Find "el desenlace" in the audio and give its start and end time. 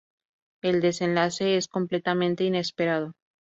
0.63-1.57